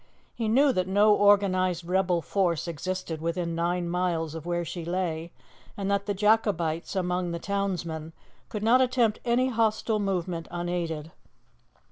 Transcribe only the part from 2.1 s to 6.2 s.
force existed within nine miles of where she lay, and that the